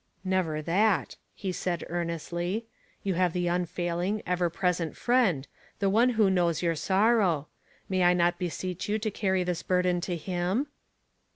[0.23, 2.65] "Never that," he said, earnestly.
[2.85, 7.49] *' You have the unfailing, ever present Friend, the One who knows your sorrow.
[7.87, 10.65] May I not beseech you to carry this burden to him